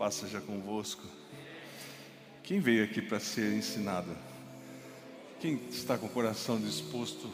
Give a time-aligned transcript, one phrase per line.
[0.00, 1.06] paz seja convosco.
[2.42, 4.16] Quem veio aqui para ser ensinado?
[5.38, 7.30] Quem está com o coração disposto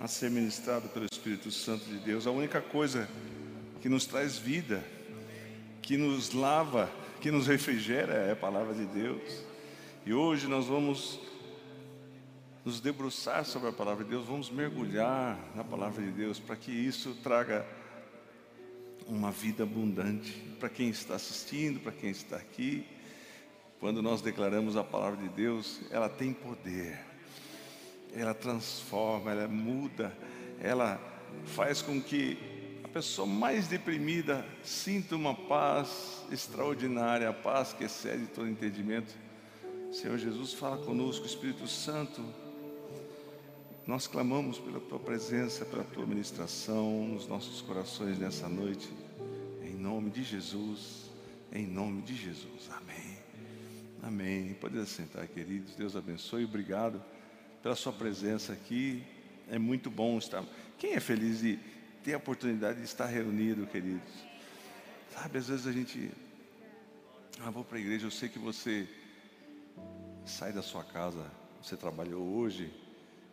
[0.00, 2.26] a ser ministrado pelo Espírito Santo de Deus?
[2.26, 3.08] A única coisa
[3.80, 4.82] que nos traz vida,
[5.80, 6.90] que nos lava,
[7.20, 9.44] que nos refrigera é a palavra de Deus.
[10.04, 11.20] E hoje nós vamos
[12.64, 16.72] nos debruçar sobre a palavra de Deus, vamos mergulhar na palavra de Deus para que
[16.72, 17.64] isso traga
[19.08, 22.86] uma vida abundante para quem está assistindo, para quem está aqui.
[23.78, 26.98] Quando nós declaramos a palavra de Deus, ela tem poder,
[28.12, 30.16] ela transforma, ela muda,
[30.60, 31.00] ela
[31.44, 32.38] faz com que
[32.82, 39.14] a pessoa mais deprimida sinta uma paz extraordinária, a paz que excede todo entendimento.
[39.92, 42.45] Senhor Jesus, fala conosco, Espírito Santo.
[43.86, 48.92] Nós clamamos pela tua presença, pela tua ministração nos nossos corações nessa noite.
[49.62, 51.08] Em nome de Jesus,
[51.52, 52.68] em nome de Jesus.
[52.68, 53.18] Amém.
[54.02, 54.54] Amém.
[54.54, 55.76] Pode sentar, queridos.
[55.76, 56.44] Deus abençoe.
[56.44, 57.00] Obrigado
[57.62, 59.04] pela sua presença aqui.
[59.48, 60.44] É muito bom estar.
[60.78, 61.56] Quem é feliz de
[62.02, 64.12] ter a oportunidade de estar reunido, queridos?
[65.14, 66.10] Sabe, às vezes a gente.
[67.38, 68.08] Ah, vou para a igreja.
[68.08, 68.88] Eu sei que você
[70.24, 71.24] sai da sua casa.
[71.62, 72.84] Você trabalhou hoje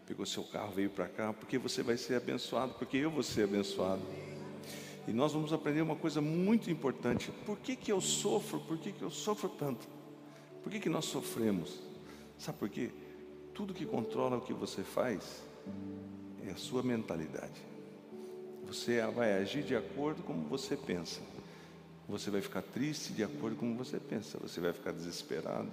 [0.06, 3.46] pegou seu carro, veio para cá, porque você vai ser abençoado, porque eu vou ser
[3.46, 4.02] abençoado.
[5.08, 7.32] E nós vamos aprender uma coisa muito importante.
[7.46, 8.60] Por que, que eu sofro?
[8.62, 9.88] Por que, que eu sofro tanto?
[10.62, 11.80] Por que, que nós sofremos?
[12.38, 12.90] Sabe por quê?
[13.54, 15.44] Tudo que controla o que você faz
[16.48, 17.62] é a sua mentalidade.
[18.66, 21.22] Você vai agir de acordo com como você pensa.
[22.08, 24.38] Você vai ficar triste de acordo com como você pensa.
[24.40, 25.70] Você vai ficar desesperado.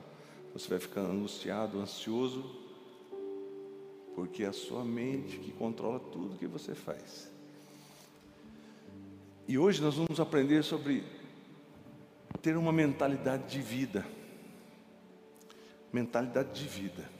[0.52, 2.69] Você vai ficar angustiado, ansioso
[4.14, 7.30] porque é a sua mente que controla tudo que você faz.
[9.46, 11.04] E hoje nós vamos aprender sobre
[12.40, 14.06] ter uma mentalidade de vida.
[15.92, 17.10] Mentalidade de vida.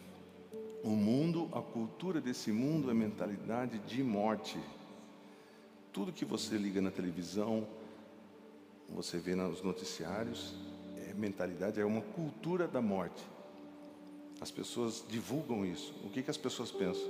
[0.83, 4.59] O mundo, a cultura desse mundo é mentalidade de morte.
[5.93, 7.67] Tudo que você liga na televisão,
[8.89, 10.55] você vê nos noticiários,
[11.09, 13.23] é mentalidade, é uma cultura da morte.
[14.41, 15.95] As pessoas divulgam isso.
[16.05, 17.09] O que, que as pessoas pensam?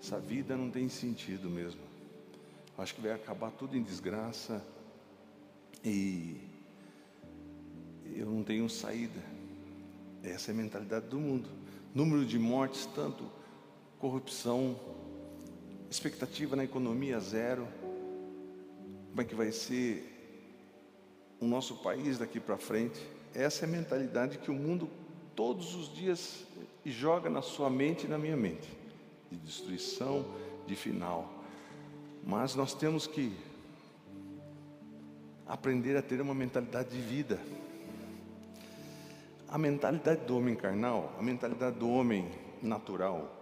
[0.00, 1.80] Essa vida não tem sentido mesmo.
[2.76, 4.62] Acho que vai acabar tudo em desgraça
[5.82, 6.36] e
[8.14, 9.22] eu não tenho saída.
[10.22, 11.48] Essa é a mentalidade do mundo.
[11.94, 13.24] Número de mortes, tanto
[13.98, 14.78] corrupção,
[15.90, 17.66] expectativa na economia zero.
[19.10, 20.12] Como é que vai ser
[21.40, 23.00] o nosso país daqui para frente?
[23.34, 24.90] Essa é a mentalidade que o mundo
[25.34, 26.44] todos os dias
[26.86, 28.68] e joga na sua mente e na minha mente
[29.28, 30.24] de destruição,
[30.68, 31.42] de final.
[32.24, 33.36] Mas nós temos que
[35.44, 37.40] aprender a ter uma mentalidade de vida.
[39.48, 42.30] A mentalidade do homem carnal, a mentalidade do homem
[42.62, 43.34] natural,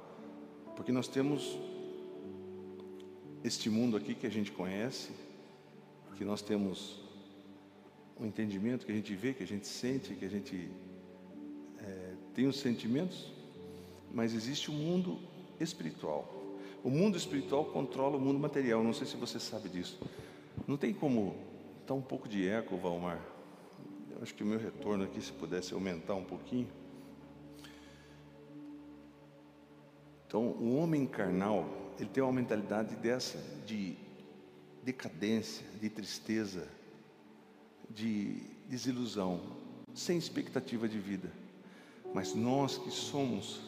[0.75, 1.59] porque nós temos
[3.45, 5.13] este mundo aqui que a gente conhece,
[6.17, 6.99] que nós temos
[8.19, 10.71] um entendimento que a gente vê, que a gente sente, que a gente
[12.35, 13.33] tem os sentimentos,
[14.13, 15.19] mas existe o um mundo
[15.61, 16.29] espiritual.
[16.83, 18.83] O mundo espiritual controla o mundo material.
[18.83, 19.99] Não sei se você sabe disso.
[20.67, 21.37] Não tem como.
[21.81, 23.21] Está um pouco de eco, Valmar.
[24.11, 26.69] Eu acho que o meu retorno aqui, se pudesse aumentar um pouquinho.
[30.27, 31.69] Então, o homem carnal,
[31.99, 33.97] ele tem uma mentalidade dessa, de
[34.83, 36.69] decadência, de tristeza,
[37.89, 39.41] de desilusão,
[39.95, 41.44] sem expectativa de vida.
[42.15, 43.61] Mas nós que somos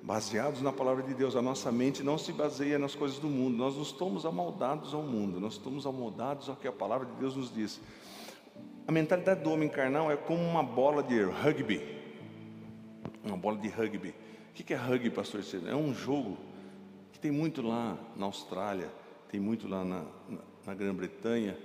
[0.00, 3.56] baseados na palavra de Deus, a nossa mente não se baseia nas coisas do mundo,
[3.56, 7.34] nós não estamos amoldados ao mundo, nós estamos amoldados ao que a palavra de Deus
[7.34, 7.80] nos diz.
[8.86, 11.82] A mentalidade do homem carnal é como uma bola de rugby.
[13.24, 14.14] Uma bola de rugby.
[14.50, 15.40] O que é rugby, pastor?
[15.66, 16.36] É um jogo
[17.12, 18.88] que tem muito lá na Austrália,
[19.28, 21.58] tem muito lá na, na, na Grã-Bretanha.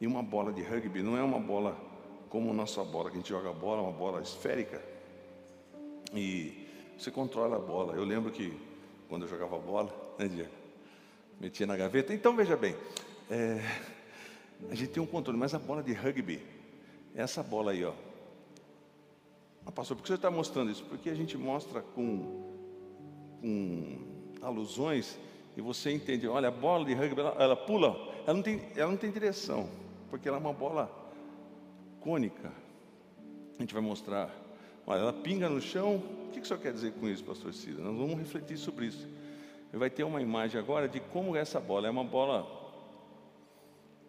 [0.00, 1.87] E uma bola de rugby não é uma bola
[2.28, 4.82] como nossa bola, que a gente joga a bola, uma bola esférica,
[6.14, 6.66] e
[6.98, 7.94] você controla a bola.
[7.94, 8.56] Eu lembro que
[9.08, 10.50] quando eu jogava bola, né, Diego?
[11.40, 12.12] Metia na gaveta.
[12.12, 12.76] Então veja bem,
[13.30, 13.60] é,
[14.70, 16.42] a gente tem um controle, mas a bola de rugby,
[17.14, 17.92] essa bola aí, ó.
[19.64, 20.84] Ah, pastor, por que você está mostrando isso?
[20.84, 22.50] Porque a gente mostra com,
[23.40, 23.98] com
[24.42, 25.18] alusões
[25.56, 27.96] e você entende, olha, a bola de rugby, ela, ela pula,
[28.26, 29.68] ela não, tem, ela não tem direção,
[30.10, 30.90] porque ela é uma bola
[32.00, 32.52] cônica.
[33.58, 34.34] A gente vai mostrar.
[34.86, 35.96] Olha, ela pinga no chão.
[35.96, 37.82] O que, que o senhor quer dizer com isso, pastor Cida?
[37.82, 39.06] Nós vamos refletir sobre isso.
[39.72, 41.88] Vai ter uma imagem agora de como é essa bola.
[41.88, 42.46] É uma bola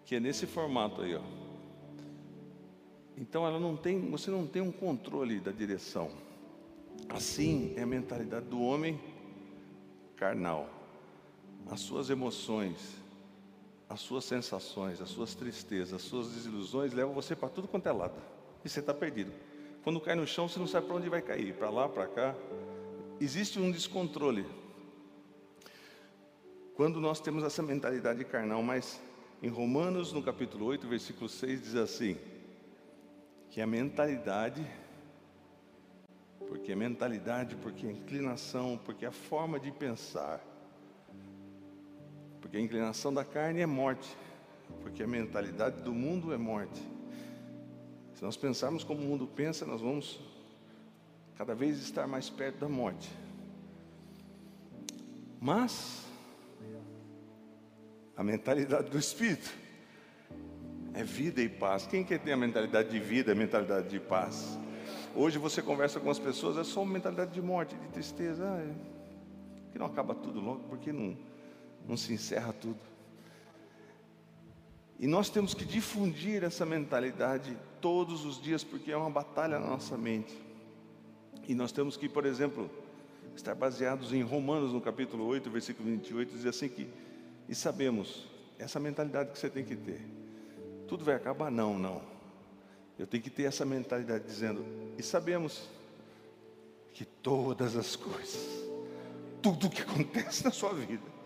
[0.05, 1.21] que é nesse formato aí, ó.
[3.17, 6.09] Então ela não tem, você não tem um controle da direção.
[7.09, 8.99] Assim é a mentalidade do homem
[10.15, 10.69] carnal.
[11.69, 12.95] As suas emoções,
[13.89, 17.91] as suas sensações, as suas tristezas, as suas desilusões levam você para tudo quanto é
[17.91, 18.21] lado.
[18.63, 19.31] E você está perdido.
[19.83, 22.35] Quando cai no chão, você não sabe para onde vai cair, para lá, para cá.
[23.19, 24.45] Existe um descontrole.
[26.75, 29.01] Quando nós temos essa mentalidade carnal, mas
[29.41, 32.17] em Romanos, no capítulo 8, versículo 6, diz assim:
[33.49, 34.65] que a mentalidade,
[36.47, 40.39] porque a mentalidade, porque a inclinação, porque a forma de pensar,
[42.49, 44.09] porque a inclinação da carne é morte,
[44.81, 46.81] porque a mentalidade do mundo é morte.
[48.15, 50.19] Se nós pensarmos como o mundo pensa, nós vamos
[51.37, 53.07] cada vez estar mais perto da morte.
[55.39, 56.07] Mas
[58.17, 59.55] a mentalidade do Espírito
[60.95, 61.85] é vida e paz.
[61.85, 64.57] Quem quer ter a mentalidade de vida, a mentalidade de paz?
[65.15, 68.43] Hoje você conversa com as pessoas, é só uma mentalidade de morte, de tristeza.
[68.43, 69.71] Ah, é.
[69.71, 70.61] que não acaba tudo logo?
[70.61, 71.15] Por que não,
[71.87, 72.79] não se encerra tudo?
[74.99, 79.67] E nós temos que difundir essa mentalidade todos os dias, porque é uma batalha na
[79.67, 80.37] nossa mente.
[81.47, 82.69] E nós temos que, por exemplo,
[83.35, 86.89] estar baseados em Romanos, no capítulo 8, versículo 28, diz assim que,
[87.47, 88.27] e sabemos,
[88.59, 90.05] essa mentalidade que você tem que ter.
[90.85, 91.49] Tudo vai acabar?
[91.49, 92.01] Não, não.
[92.97, 94.65] Eu tenho que ter essa mentalidade dizendo,
[94.97, 95.69] e sabemos
[96.93, 98.65] que todas as coisas,
[99.41, 101.18] tudo o que acontece na sua vida,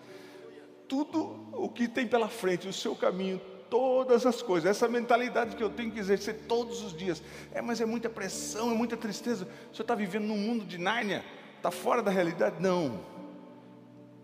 [0.87, 3.39] tudo o que tem pela frente, o seu caminho,
[3.69, 4.69] todas as coisas.
[4.69, 7.23] Essa mentalidade que eu tenho que exercer todos os dias.
[7.51, 9.45] É, mas é muita pressão, é muita tristeza.
[9.71, 11.25] O senhor está vivendo num mundo de Nárnia?
[11.57, 12.61] Está fora da realidade?
[12.61, 12.99] Não.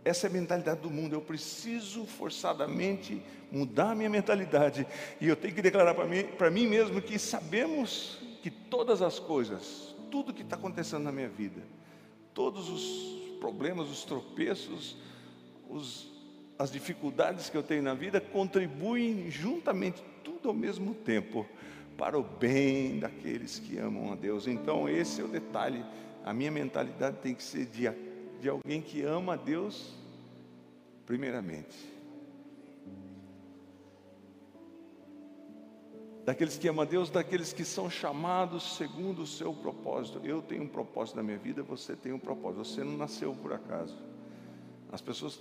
[0.06, 1.14] Essa é a mentalidade do mundo.
[1.14, 3.22] Eu preciso forçadamente
[3.52, 4.86] mudar a minha mentalidade.
[5.20, 9.96] E eu tenho que declarar para mim, mim mesmo que sabemos que todas as coisas,
[10.12, 11.62] tudo que está acontecendo na minha vida,
[12.34, 14.96] todos os problemas, os tropeços,
[15.70, 16.19] os
[16.60, 21.48] as dificuldades que eu tenho na vida contribuem juntamente, tudo ao mesmo tempo,
[21.98, 24.46] para o bem daqueles que amam a Deus.
[24.46, 25.86] Então, esse é o detalhe.
[26.26, 27.90] A minha mentalidade tem que ser de,
[28.42, 29.96] de alguém que ama a Deus,
[31.06, 31.78] primeiramente.
[36.26, 40.20] Daqueles que amam a Deus, daqueles que são chamados segundo o seu propósito.
[40.26, 42.66] Eu tenho um propósito na minha vida, você tem um propósito.
[42.66, 43.98] Você não nasceu por acaso.
[44.92, 45.40] As pessoas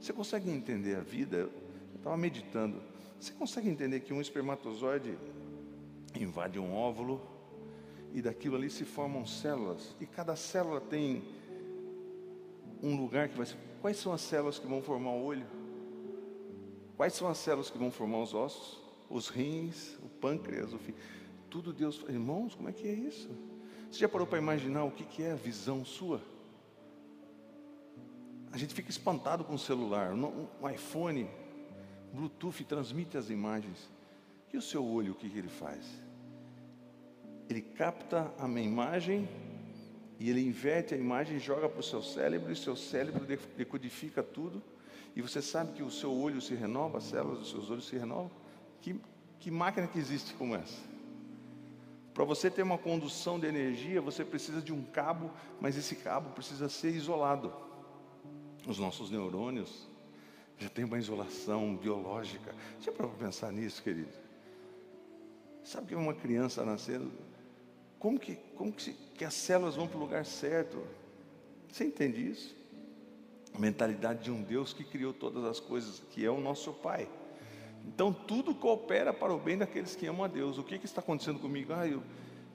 [0.00, 1.36] você consegue entender a vida?
[1.36, 1.52] Eu
[1.96, 2.80] estava meditando.
[3.18, 5.16] Você consegue entender que um espermatozoide
[6.14, 7.20] invade um óvulo
[8.12, 11.22] e daquilo ali se formam células e cada célula tem
[12.82, 13.56] um lugar que vai ser.
[13.80, 15.46] Quais são as células que vão formar o olho?
[16.96, 18.80] Quais são as células que vão formar os ossos?
[19.08, 20.94] Os rins, o pâncreas, o fim.
[21.48, 22.04] Tudo Deus.
[22.08, 23.28] Irmãos, como é que é isso?
[23.90, 26.20] Você já parou para imaginar o que é a visão sua?
[28.52, 31.28] A gente fica espantado com o celular, um iPhone,
[32.12, 33.88] Bluetooth transmite as imagens.
[34.52, 35.84] E o seu olho, o que, ele faz?
[37.48, 39.28] Ele capta a minha imagem
[40.18, 43.26] e ele inverte a imagem, joga para o seu cérebro, e seu cérebro
[43.56, 44.62] decodifica tudo.
[45.14, 47.96] E você sabe que o seu olho se renova, as células dos seus olhos se
[47.96, 48.30] renovam.
[48.80, 48.98] Que,
[49.38, 50.80] que máquina que existe como essa?
[52.14, 56.30] Para você ter uma condução de energia, você precisa de um cabo, mas esse cabo
[56.30, 57.52] precisa ser isolado
[58.66, 59.86] os nossos neurônios
[60.58, 62.54] já tem uma isolação biológica.
[62.80, 64.12] Já para pensar nisso, querido?
[65.62, 67.10] Sabe que uma criança nascendo,
[67.98, 70.82] como que, como que, que as células vão para o lugar certo?
[71.68, 72.54] Você entende isso?
[73.54, 77.08] A mentalidade de um Deus que criou todas as coisas, que é o nosso Pai.
[77.86, 80.58] Então tudo coopera para o bem daqueles que amam a Deus.
[80.58, 81.72] O que, que está acontecendo comigo?
[81.72, 82.02] Ah, eu,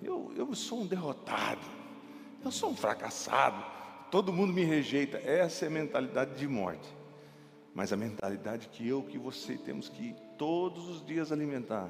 [0.02, 1.66] eu, eu sou um derrotado,
[2.44, 3.64] eu sou um fracassado,
[4.12, 5.18] todo mundo me rejeita.
[5.18, 6.88] Essa é a mentalidade de morte.
[7.74, 11.90] Mas a mentalidade que eu, que você temos que todos os dias alimentar.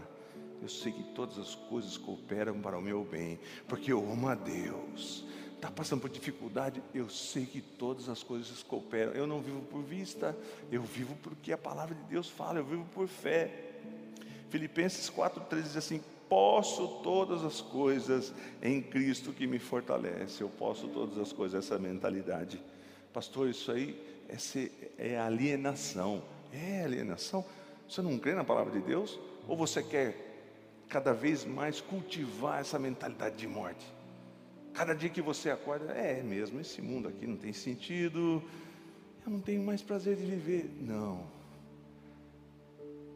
[0.62, 4.36] Eu sei que todas as coisas cooperam para o meu bem, porque eu amo a
[4.36, 5.26] Deus.
[5.56, 9.12] Está passando por dificuldade, eu sei que todas as coisas cooperam.
[9.14, 10.38] Eu não vivo por vista,
[10.72, 13.72] eu vivo porque a palavra de Deus fala, eu vivo por fé.
[14.50, 16.02] Filipenses 4,13 diz assim:
[16.32, 18.34] posso todas as coisas
[18.64, 20.42] em Cristo que me fortalece.
[20.42, 22.64] Eu posso todas as coisas, essa mentalidade.
[23.12, 26.24] Pastor, isso aí é, é alienação.
[26.54, 27.44] É alienação.
[27.86, 29.20] Você não crê na palavra de Deus?
[29.46, 30.16] Ou você quer
[30.88, 33.86] cada vez mais cultivar essa mentalidade de morte?
[34.74, 38.42] Cada dia que você acorda, é mesmo, esse mundo aqui não tem sentido,
[39.26, 40.72] eu não tenho mais prazer de viver.
[40.80, 41.26] Não.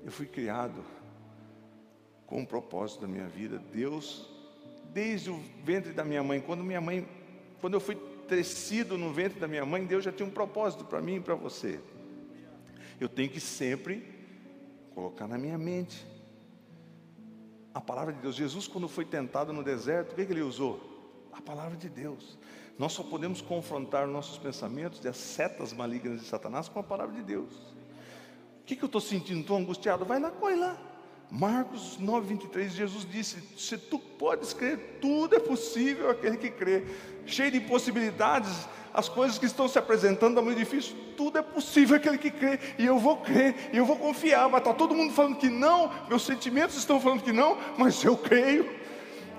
[0.03, 0.83] Eu fui criado
[2.25, 3.61] com o propósito da minha vida.
[3.71, 4.29] Deus,
[4.93, 7.07] desde o ventre da minha mãe, quando minha mãe,
[7.61, 7.95] quando eu fui
[8.27, 11.35] tecido no ventre da minha mãe, Deus já tinha um propósito para mim e para
[11.35, 11.79] você.
[12.99, 14.07] Eu tenho que sempre
[14.93, 16.05] colocar na minha mente
[17.73, 18.35] a palavra de Deus.
[18.35, 21.27] Jesus, quando foi tentado no deserto, o que, que ele usou?
[21.33, 22.37] A palavra de Deus.
[22.79, 27.13] Nós só podemos confrontar nossos pensamentos e as setas malignas de Satanás com a palavra
[27.13, 27.53] de Deus.
[27.53, 29.41] O que, que eu estou sentindo?
[29.41, 30.05] Estou angustiado?
[30.05, 30.94] Vai lá, corre lá.
[31.29, 36.83] Marcos 9, 23, Jesus disse: Se tu podes crer, tudo é possível aquele que crê.
[37.25, 41.97] Cheio de possibilidades, as coisas que estão se apresentando é muito difícil, tudo é possível
[41.97, 45.13] aquele que crê, e eu vou crer, e eu vou confiar, mas está todo mundo
[45.13, 48.69] falando que não, meus sentimentos estão falando que não, mas eu creio,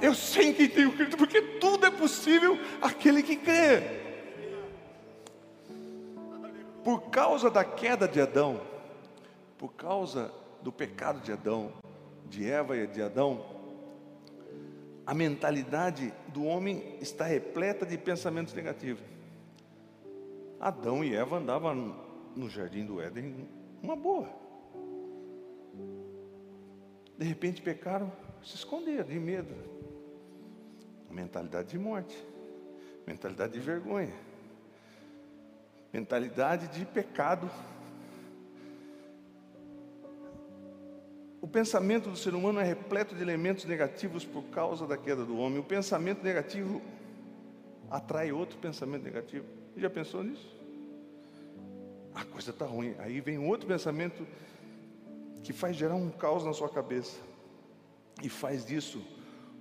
[0.02, 3.82] eu sei em quem tenho crido, porque tudo é possível aquele que crê.
[6.84, 8.60] Por causa da queda de Adão,
[9.56, 10.30] por causa
[10.66, 11.72] do pecado de Adão,
[12.28, 13.46] de Eva e de Adão,
[15.06, 19.04] a mentalidade do homem está repleta de pensamentos negativos.
[20.58, 21.94] Adão e Eva andavam
[22.34, 23.48] no jardim do Éden
[23.80, 24.28] uma boa.
[27.16, 28.10] De repente pecaram,
[28.42, 29.54] se esconderam de medo.
[31.08, 32.26] Mentalidade de morte,
[33.06, 34.12] mentalidade de vergonha,
[35.92, 37.48] mentalidade de pecado
[41.46, 45.38] O pensamento do ser humano é repleto de elementos negativos por causa da queda do
[45.38, 45.60] homem.
[45.60, 46.82] O pensamento negativo
[47.88, 49.44] atrai outro pensamento negativo.
[49.76, 50.44] Já pensou nisso?
[52.12, 52.96] A coisa está ruim.
[52.98, 54.26] Aí vem outro pensamento
[55.44, 57.20] que faz gerar um caos na sua cabeça
[58.20, 59.00] e faz disso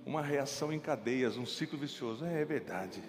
[0.04, 2.24] uma reação em cadeias, um ciclo vicioso.
[2.24, 3.00] É, é verdade.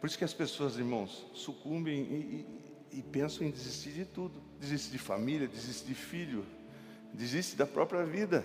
[0.00, 4.42] Por isso que as pessoas, irmãos, sucumbem e, e, e pensam em desistir de tudo:
[4.58, 6.44] desistir de família, desistir de filho,
[7.12, 8.44] desiste da própria vida.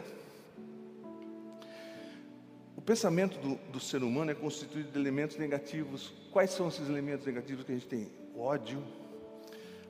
[2.75, 6.13] O pensamento do, do, ser humano é constituído de elementos negativos.
[6.31, 8.11] Quais são esses elementos negativos que a gente tem?
[8.35, 8.83] O ódio,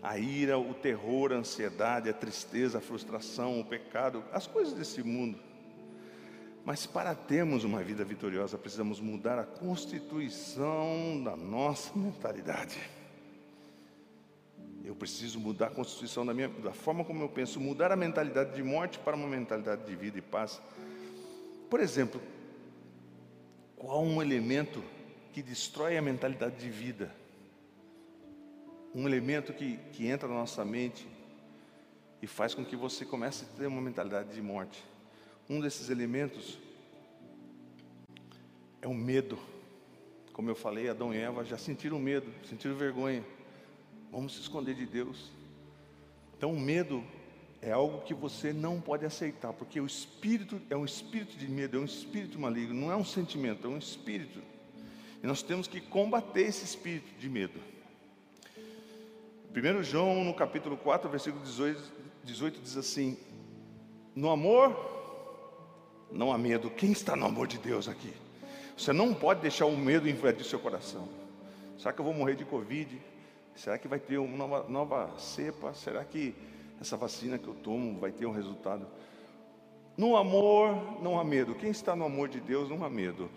[0.01, 5.03] a ira, o terror, a ansiedade, a tristeza, a frustração, o pecado, as coisas desse
[5.03, 5.37] mundo.
[6.63, 12.77] Mas para termos uma vida vitoriosa, precisamos mudar a constituição da nossa mentalidade.
[14.87, 18.55] Eu preciso mudar a constituição da minha, da forma como eu penso, mudar a mentalidade
[18.55, 20.61] de morte para uma mentalidade de vida e paz.
[21.69, 22.21] Por exemplo,
[23.75, 24.81] qual um elemento
[25.33, 27.13] que destrói a mentalidade de vida?
[28.95, 31.05] Um elemento que, que entra na nossa mente
[32.21, 34.81] e faz com que você comece a ter uma mentalidade de morte.
[35.49, 36.57] Um desses elementos
[38.81, 39.37] é o medo.
[40.31, 43.21] Como eu falei, Adão e Eva já sentiram medo, sentiram vergonha.
[44.11, 45.31] Vamos se esconder de Deus.
[46.37, 47.03] Então, o medo
[47.61, 51.77] é algo que você não pode aceitar, porque o espírito é um espírito de medo,
[51.77, 54.39] é um espírito maligno, não é um sentimento, é um espírito.
[55.23, 57.59] E nós temos que combater esse espírito de medo.
[59.55, 61.91] 1 João, no capítulo 4, versículo 18,
[62.23, 63.17] 18 diz assim:
[64.15, 64.95] No amor
[66.11, 66.69] não há medo.
[66.69, 68.13] Quem está no amor de Deus aqui?
[68.77, 71.09] Você não pode deixar o medo invadir seu coração.
[71.77, 73.01] Será que eu vou morrer de Covid?
[73.57, 75.73] Será que vai ter uma nova, nova cepa?
[75.73, 76.35] Será que
[76.79, 78.85] essa vacina que eu tomo vai ter um resultado?
[79.97, 81.55] No amor não há medo.
[81.55, 83.31] Quem está no amor de Deus não há medo.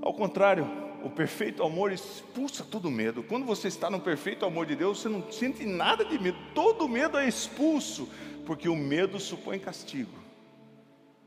[0.00, 0.64] Ao contrário,
[1.02, 3.24] o perfeito amor expulsa todo medo.
[3.24, 6.38] Quando você está no perfeito amor de Deus, você não sente nada de medo.
[6.54, 8.08] Todo medo é expulso,
[8.46, 10.14] porque o medo supõe castigo.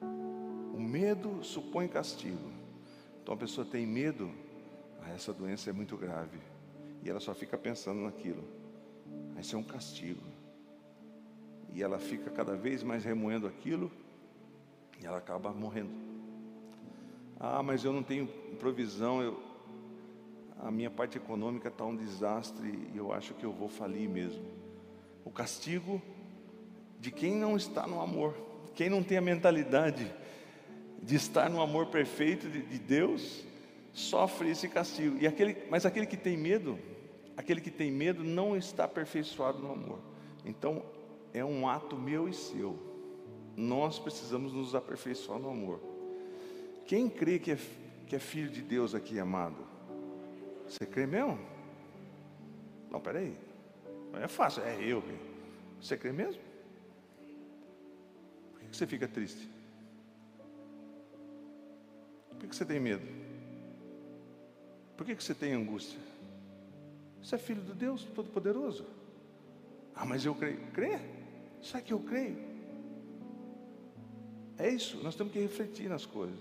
[0.01, 2.53] O medo supõe castigo.
[3.21, 4.31] Então a pessoa tem medo,
[5.01, 6.52] ah, essa doença é muito grave
[7.03, 8.43] e ela só fica pensando naquilo.
[9.37, 10.21] Isso é um castigo.
[11.73, 13.91] E ela fica cada vez mais remoendo aquilo
[15.01, 15.91] e ela acaba morrendo.
[17.39, 19.37] Ah, mas eu não tenho provisão, eu,
[20.61, 24.45] a minha parte econômica está um desastre e eu acho que eu vou falir mesmo.
[25.25, 26.01] O castigo
[27.01, 28.33] de quem não está no amor,
[28.75, 30.09] quem não tem a mentalidade
[31.01, 33.43] de estar no amor perfeito de, de Deus,
[33.91, 35.17] sofre esse castigo.
[35.19, 36.79] E aquele, mas aquele que tem medo,
[37.35, 39.99] aquele que tem medo não está aperfeiçoado no amor.
[40.45, 40.83] Então,
[41.33, 42.77] é um ato meu e seu.
[43.55, 45.79] Nós precisamos nos aperfeiçoar no amor.
[46.85, 47.57] Quem crê que é,
[48.07, 49.57] que é filho de Deus aqui, amado?
[50.67, 51.39] Você crê mesmo?
[52.89, 53.35] Não, peraí.
[54.11, 55.03] Não é fácil, é eu.
[55.81, 56.41] Você crê mesmo?
[58.51, 59.49] Por que você fica triste?
[62.29, 63.05] Por que você tem medo?
[64.97, 65.99] Por que você tem angústia?
[67.23, 68.85] Você é filho de Deus Todo-Poderoso.
[69.95, 70.59] Ah, mas eu creio.
[70.71, 70.99] Crê?
[71.61, 72.37] Sabe que eu creio?
[74.57, 76.39] É isso, nós temos que refletir nas coisas.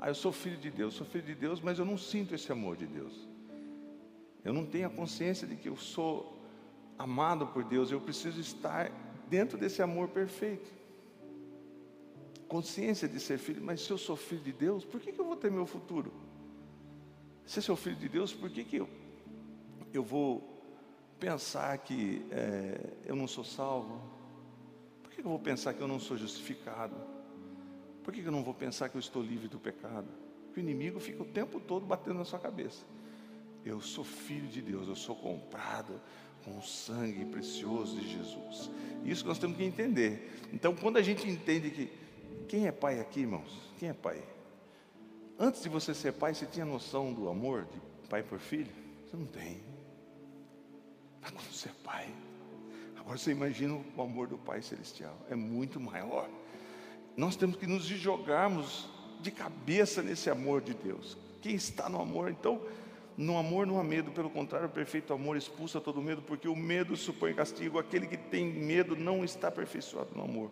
[0.00, 2.50] Ah, eu sou filho de Deus, sou filho de Deus, mas eu não sinto esse
[2.50, 3.28] amor de Deus.
[4.44, 6.36] Eu não tenho a consciência de que eu sou
[6.98, 8.90] amado por Deus, eu preciso estar
[9.28, 10.68] dentro desse amor perfeito.
[12.48, 15.24] Consciência de ser filho, mas se eu sou filho de Deus, por que, que eu
[15.24, 16.12] vou ter meu futuro?
[17.46, 18.88] Se eu sou filho de Deus, por que, que eu,
[19.92, 20.62] eu vou
[21.18, 24.00] pensar que é, eu não sou salvo?
[25.02, 26.96] Por que, eu vou pensar que eu não sou justificado?
[28.02, 30.08] Por que, eu não vou pensar que eu estou livre do pecado?
[30.54, 32.84] o inimigo fica o tempo todo batendo na sua cabeça.
[33.64, 36.00] Eu sou filho de Deus, eu sou comprado
[36.44, 38.70] com o sangue precioso de Jesus.
[39.04, 40.30] Isso nós temos que entender.
[40.52, 41.90] Então, quando a gente entende que
[42.48, 43.72] quem é pai aqui, irmãos?
[43.78, 44.22] Quem é pai?
[45.38, 48.70] Antes de você ser pai, você tinha noção do amor de pai por filho?
[49.06, 49.60] Você não tem.
[51.22, 52.08] Mas quando você é pai,
[52.98, 56.28] agora você imagina o amor do Pai Celestial, é muito maior.
[57.16, 58.88] Nós temos que nos jogarmos
[59.20, 61.16] de cabeça nesse amor de Deus.
[61.40, 62.60] Quem está no amor, então,
[63.16, 66.56] no amor não há medo, pelo contrário, o perfeito amor expulsa todo medo, porque o
[66.56, 67.78] medo supõe castigo.
[67.78, 70.50] Aquele que tem medo não está aperfeiçoado no amor.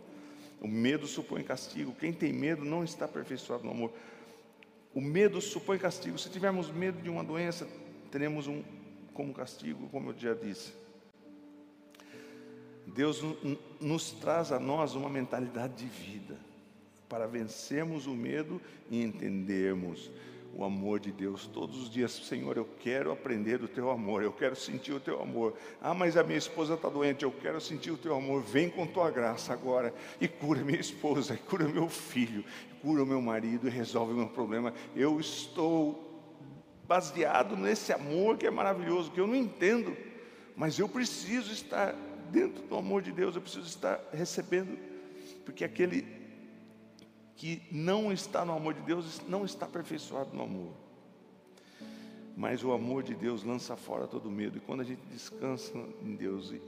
[0.60, 1.94] O medo supõe castigo.
[1.98, 3.92] Quem tem medo não está aperfeiçoado no amor.
[4.94, 6.18] O medo supõe castigo.
[6.18, 7.66] Se tivermos medo de uma doença,
[8.10, 8.62] teremos um
[9.20, 10.72] como castigo, como eu já disse.
[12.86, 13.22] Deus
[13.78, 16.38] nos traz a nós uma mentalidade de vida
[17.06, 18.58] para vencermos o medo
[18.90, 20.10] e entendermos
[20.54, 22.12] o amor de Deus todos os dias.
[22.12, 25.54] Senhor, eu quero aprender do teu amor, eu quero sentir o teu amor.
[25.82, 28.40] Ah, mas a minha esposa está doente, eu quero sentir o teu amor.
[28.42, 32.42] Vem com tua graça agora e cura minha esposa, e cura meu filho,
[32.80, 34.72] cura meu marido e resolve o meu problema.
[34.96, 36.09] Eu estou
[36.90, 39.96] baseado nesse amor que é maravilhoso, que eu não entendo,
[40.56, 41.94] mas eu preciso estar
[42.32, 44.76] dentro do amor de Deus, eu preciso estar recebendo,
[45.44, 46.04] porque aquele
[47.36, 50.72] que não está no amor de Deus não está aperfeiçoado no amor.
[52.36, 54.58] Mas o amor de Deus lança fora todo medo.
[54.58, 56.60] E quando a gente descansa em Deus e,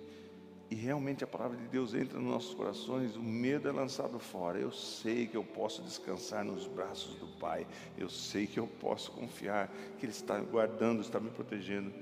[0.73, 4.59] e realmente a palavra de Deus entra nos nossos corações, o medo é lançado fora.
[4.59, 7.67] Eu sei que eu posso descansar nos braços do Pai.
[7.99, 11.93] Eu sei que eu posso confiar que Ele está guardando, está me protegendo.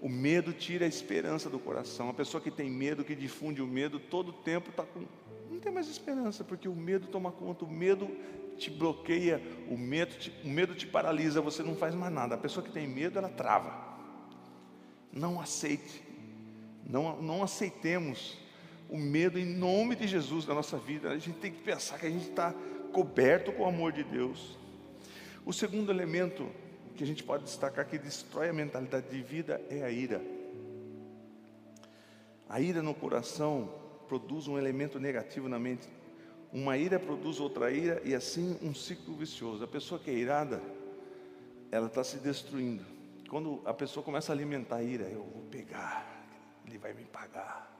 [0.00, 2.08] O medo tira a esperança do coração.
[2.08, 5.04] A pessoa que tem medo, que difunde o medo, todo o tempo está com
[5.48, 8.08] não tem mais esperança, porque o medo toma conta, o medo
[8.56, 12.34] te bloqueia, o medo te, o medo te paralisa, você não faz mais nada.
[12.34, 13.92] A pessoa que tem medo, ela trava.
[15.12, 16.02] Não aceite,
[16.86, 18.38] não, não aceitemos
[18.88, 21.10] o medo em nome de Jesus na nossa vida.
[21.10, 22.54] A gente tem que pensar que a gente está
[22.92, 24.58] coberto com o amor de Deus.
[25.44, 26.48] O segundo elemento
[26.94, 30.20] que a gente pode destacar que destrói a mentalidade de vida é a ira.
[32.48, 33.72] A ira no coração
[34.06, 35.88] produz um elemento negativo na mente.
[36.52, 39.64] Uma ira produz outra ira e assim um ciclo vicioso.
[39.64, 40.62] A pessoa que é irada,
[41.70, 42.84] ela está se destruindo.
[43.30, 46.21] Quando a pessoa começa a alimentar a ira, eu vou pegar,
[46.66, 47.70] ele vai me pagar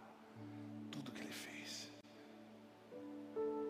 [0.90, 1.90] tudo que ele fez.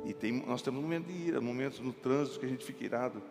[0.05, 3.22] E tem, nós temos momentos de ira, momentos no trânsito que a gente fica irado.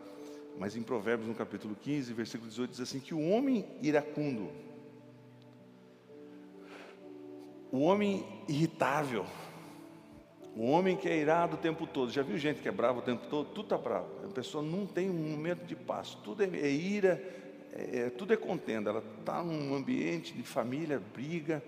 [0.57, 4.49] Mas em Provérbios, no capítulo 15, versículo 18, diz assim: que o homem iracundo,
[7.71, 9.25] o homem irritável,
[10.55, 13.01] o homem que é irado o tempo todo, já viu gente que é bravo o
[13.01, 13.47] tempo todo?
[13.49, 17.40] Tudo está bravo, a pessoa não tem um momento de paz, tudo é, é ira,
[17.73, 21.63] é, é, tudo é contenda, ela está num ambiente de família, briga,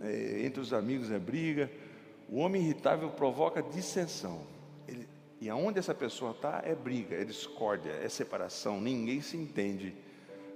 [0.00, 1.70] é, entre os amigos é briga,
[2.28, 4.42] o homem irritável provoca dissensão,
[4.86, 5.08] Ele,
[5.40, 9.94] e aonde essa pessoa está é briga, é discórdia, é separação, ninguém se entende,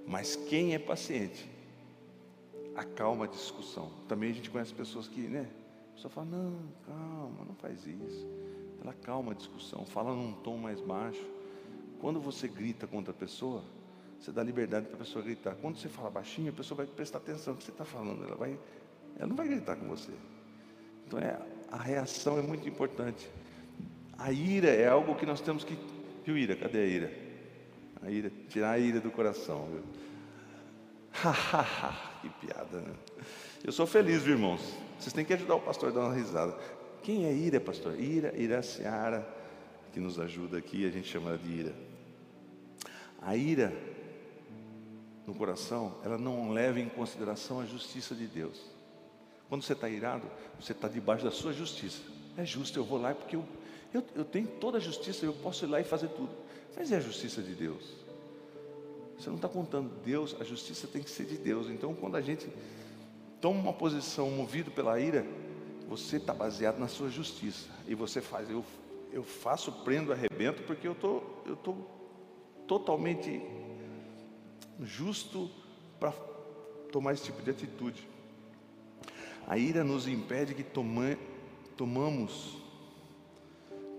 [0.05, 1.49] mas quem é paciente
[2.75, 3.91] acalma a discussão.
[4.07, 5.47] Também a gente conhece pessoas que, né?
[5.91, 8.27] A pessoa fala, não, calma, não faz isso.
[8.81, 11.25] Ela acalma a discussão, fala num tom mais baixo.
[11.99, 13.63] Quando você grita contra a pessoa,
[14.23, 15.53] você dá liberdade para a pessoa gritar.
[15.55, 18.23] Quando você fala baixinho, a pessoa vai prestar atenção no que você está falando.
[18.23, 18.57] Ela, vai,
[19.17, 20.13] ela não vai gritar com você.
[21.05, 21.37] Então é,
[21.69, 23.29] a reação é muito importante.
[24.17, 25.77] A ira é algo que nós temos que.
[26.23, 26.55] Viu, ira?
[26.55, 27.11] Cadê a ira?
[28.01, 29.67] A ira, tirar a ira do coração.
[29.69, 29.83] Viu?
[32.21, 32.93] que piada, né?
[33.61, 34.73] Eu sou feliz, viu, irmãos.
[34.97, 36.57] Vocês têm que ajudar o pastor a dar uma risada.
[37.01, 37.99] Quem é Ira, pastor?
[37.99, 39.27] Ira, Iraciara,
[39.91, 41.75] que nos ajuda aqui, a gente chama de Ira.
[43.21, 43.73] A ira
[45.25, 48.61] no coração, ela não leva em consideração a justiça de Deus.
[49.49, 50.27] Quando você está irado,
[50.59, 52.01] você está debaixo da sua justiça.
[52.35, 53.45] É justo, eu vou lá porque eu,
[53.93, 56.31] eu, eu tenho toda a justiça, eu posso ir lá e fazer tudo.
[56.75, 57.93] Mas é a justiça de Deus.
[59.17, 61.69] Você não está contando Deus, a justiça tem que ser de Deus.
[61.69, 62.49] Então, quando a gente
[63.39, 65.25] toma uma posição movido pela ira,
[65.87, 67.69] você está baseado na sua justiça.
[67.87, 68.65] E você faz, eu,
[69.11, 71.75] eu faço, prendo, arrebento, porque eu tô, eu tô
[72.67, 73.41] totalmente
[74.85, 75.49] justo
[75.99, 76.11] para
[76.91, 78.07] tomar esse tipo de atitude.
[79.47, 81.17] A ira nos impede que toma,
[81.75, 82.57] tomamos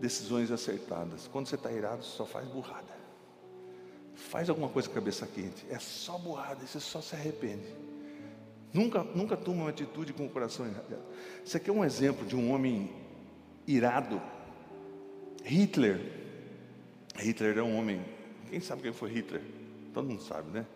[0.01, 1.29] decisões acertadas.
[1.29, 2.95] Quando você está irado, só faz burrada.
[4.15, 5.67] Faz alguma coisa com a cabeça quente.
[5.71, 7.67] É só burrada, você só se arrepende.
[8.73, 10.99] Nunca, nunca toma uma atitude com o coração errado.
[11.45, 12.91] Isso aqui é um exemplo de um homem
[13.67, 14.21] irado.
[15.45, 16.01] Hitler.
[17.17, 18.05] Hitler é um homem.
[18.51, 19.43] Quem sabe quem foi Hitler?
[19.93, 20.67] Todo mundo sabe, né?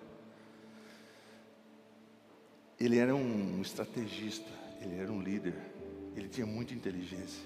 [2.80, 4.48] Ele era um estrategista,
[4.80, 5.54] ele era um líder,
[6.14, 7.42] ele tinha muita inteligência,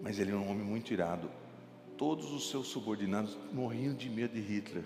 [0.00, 1.28] mas ele era um homem muito irado.
[1.96, 4.84] Todos os seus subordinados morriam de medo de Hitler.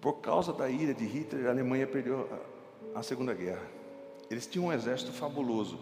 [0.00, 2.26] Por causa da ira de Hitler, a Alemanha perdeu
[2.94, 3.62] a, a Segunda Guerra.
[4.30, 5.78] Eles tinham um exército fabuloso.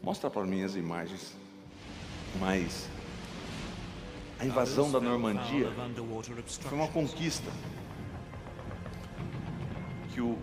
[0.00, 1.34] Mostra para mim as imagens.
[2.38, 2.86] Mas
[4.38, 5.68] a invasão da Normandia
[6.62, 7.50] foi uma conquista
[10.12, 10.38] que o,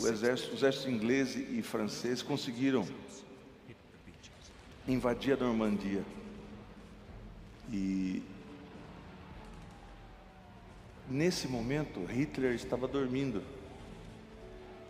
[0.00, 2.86] o exército, os exércitos inglês e francês conseguiram
[4.86, 6.04] invadir a Normandia.
[7.72, 8.22] E
[11.08, 13.42] nesse momento Hitler estava dormindo.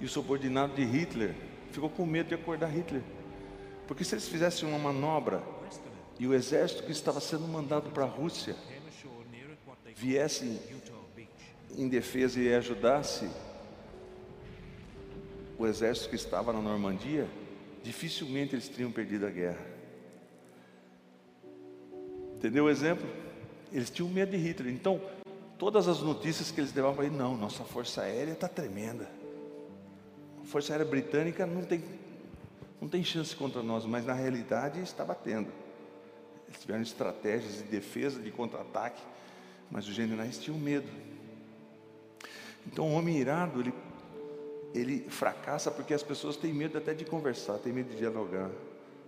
[0.01, 1.35] E o subordinado de Hitler
[1.73, 3.03] ficou com medo de acordar Hitler.
[3.87, 5.43] Porque se eles fizessem uma manobra
[6.19, 8.57] e o exército que estava sendo mandado para a Rússia
[9.95, 10.61] viesse
[11.77, 13.31] em defesa e ajudasse
[15.59, 17.27] o exército que estava na Normandia,
[17.83, 19.65] dificilmente eles teriam perdido a guerra.
[22.37, 23.07] Entendeu o exemplo?
[23.73, 24.73] Eles tinham medo de Hitler.
[24.73, 25.01] Então,
[25.59, 29.09] todas as notícias que eles levavam aí, não, nossa força aérea está tremenda.
[30.43, 31.83] A força aérea britânica não tem,
[32.81, 35.51] não tem chance contra nós, mas na realidade está batendo.
[36.47, 39.03] Eles tiveram estratégias de defesa, de contra-ataque,
[39.71, 40.89] mas os generais tinham medo.
[42.67, 43.73] Então, o homem irado, ele
[44.77, 48.51] ele fracassa porque as pessoas têm medo até de conversar, têm medo de dialogar.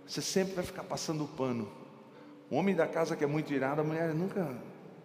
[0.05, 1.71] Você sempre vai ficar passando o pano.
[2.49, 4.57] O homem da casa que é muito irado, a mulher nunca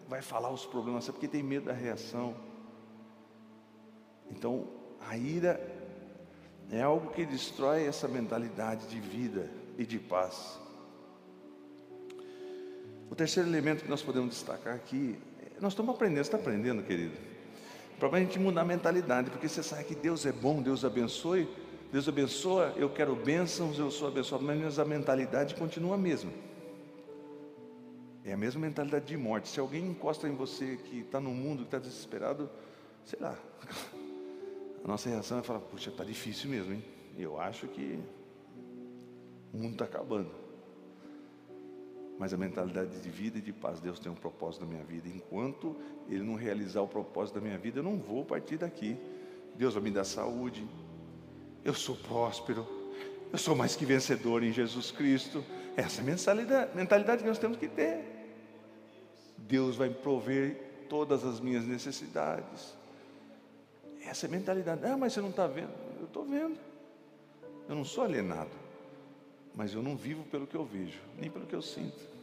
[0.09, 2.35] vai falar os problemas, porque tem medo da reação.
[4.31, 4.67] Então,
[5.01, 5.61] a ira
[6.71, 10.59] é algo que destrói essa mentalidade de vida e de paz.
[13.11, 15.19] O terceiro elemento que nós podemos destacar aqui,
[15.61, 17.34] nós estamos aprendendo, você está aprendendo, querido?
[18.09, 21.49] Para a gente mudar a mentalidade, porque você sabe que Deus é bom, Deus abençoe,
[21.91, 26.31] Deus abençoa, eu quero bênçãos, eu sou abençoado, mas a mentalidade continua a mesma.
[28.25, 29.49] É a mesma mentalidade de morte.
[29.49, 32.51] Se alguém encosta em você que está no mundo, que está desesperado,
[33.05, 33.39] sei lá,
[34.85, 36.85] a nossa reação é falar, puxa, está difícil mesmo, hein?
[37.19, 37.99] Eu acho que
[39.53, 40.31] o mundo está acabando.
[42.19, 45.09] Mas a mentalidade de vida e de paz, Deus tem um propósito na minha vida.
[45.09, 45.77] Enquanto
[46.09, 48.97] Ele não realizar o propósito da minha vida, eu não vou partir daqui.
[49.57, 50.67] Deus vai me dar saúde.
[51.65, 52.67] Eu sou próspero.
[53.33, 55.45] Eu sou mais que vencedor em Jesus Cristo.
[55.77, 58.05] Essa é mentalidade, mentalidade que nós temos que ter.
[59.37, 62.75] Deus vai prover todas as minhas necessidades.
[64.07, 64.87] Essa é a mentalidade.
[64.87, 65.73] Ah, mas você não está vendo.
[65.99, 66.57] Eu estou vendo.
[67.69, 68.64] Eu não sou alienado
[69.55, 72.15] mas eu não vivo pelo que eu vejo, nem pelo que eu sinto.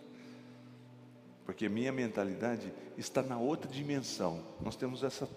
[1.45, 4.43] Porque minha mentalidade está na outra dimensão.
[4.61, 5.29] Nós temos essa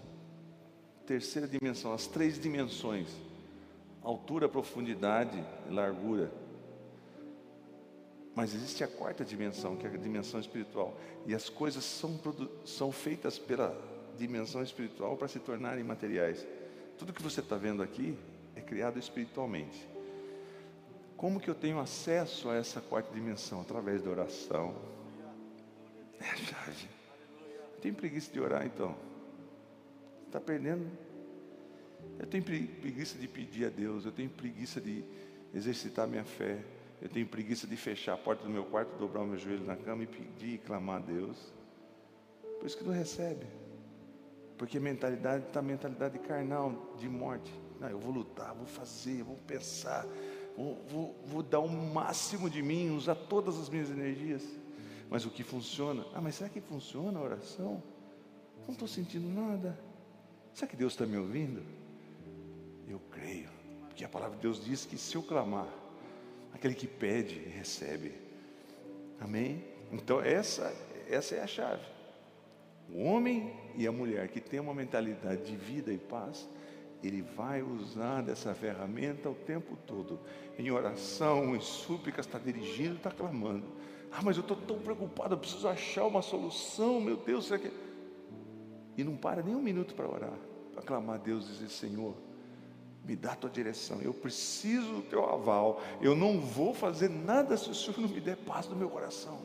[1.07, 3.09] terceira dimensão, as três dimensões:
[4.03, 6.31] altura, profundidade e largura.
[8.35, 10.99] Mas existe a quarta dimensão, que é a dimensão espiritual.
[11.25, 12.19] E as coisas são,
[12.65, 13.77] são feitas pela
[14.19, 16.45] dimensão espiritual para se tornarem materiais.
[16.99, 18.19] Tudo que você está vendo aqui
[18.57, 19.94] é criado espiritualmente.
[21.25, 23.63] Como que eu tenho acesso a essa quarta dimensão?
[23.63, 24.75] Através da oração.
[26.21, 26.87] É a chave.
[27.81, 28.95] Tem preguiça de orar então?
[30.27, 30.87] Está perdendo?
[32.19, 35.03] Eu tenho preguiça de pedir a Deus, eu tenho preguiça de
[35.55, 36.63] exercitar minha fé,
[37.01, 39.77] eu tenho preguiça de fechar a porta do meu quarto, dobrar o meu joelho na
[39.77, 41.39] cama e pedir e clamar a Deus.
[42.61, 43.47] Por isso que não recebe.
[44.59, 47.51] Porque a mentalidade está mentalidade carnal, de morte.
[47.81, 50.07] Não, eu vou lutar, vou fazer, vou pensar,
[50.57, 54.43] vou, vou, vou dar o máximo de mim, usar todas as minhas energias.
[55.11, 56.05] Mas o que funciona?
[56.15, 57.83] Ah, mas será que funciona a oração?
[58.67, 59.79] Não estou sentindo nada.
[60.53, 61.63] Será que Deus está me ouvindo?
[62.89, 63.49] Eu creio,
[63.89, 65.69] porque a palavra de Deus diz que se eu clamar,
[66.53, 68.15] aquele que pede, recebe.
[69.21, 69.65] Amém?
[69.93, 70.75] Então essa,
[71.09, 71.85] essa é a chave.
[72.91, 76.49] O homem e a mulher que tem uma mentalidade de vida e paz,
[77.07, 80.19] ele vai usar dessa ferramenta o tempo todo.
[80.59, 83.67] Em oração, em súplicas, está dirigindo, está clamando.
[84.11, 87.71] Ah, mas eu estou tão preocupado, eu preciso achar uma solução, meu Deus, será que.
[88.97, 90.39] E não para nem um minuto para orar,
[90.73, 92.15] para clamar a Deus e dizer: Senhor,
[93.05, 97.57] me dá a tua direção, eu preciso do teu aval, eu não vou fazer nada
[97.57, 99.39] se o Senhor não me der paz no meu coração.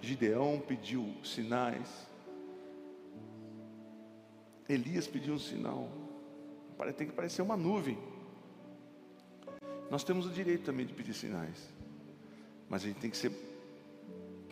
[0.00, 2.08] Gideão pediu sinais,
[4.68, 5.88] Elias pediu um sinal,
[6.92, 7.98] tem que parecer uma nuvem.
[9.90, 11.68] Nós temos o direito também de pedir sinais,
[12.68, 13.32] mas a gente tem que ser,